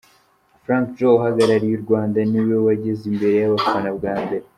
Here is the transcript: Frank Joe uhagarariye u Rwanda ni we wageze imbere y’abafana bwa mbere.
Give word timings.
Frank 0.63 0.85
Joe 0.97 1.15
uhagarariye 1.19 1.73
u 1.75 1.83
Rwanda 1.85 2.17
ni 2.31 2.41
we 2.47 2.55
wageze 2.65 3.03
imbere 3.11 3.35
y’abafana 3.41 3.89
bwa 3.97 4.13
mbere. 4.23 4.45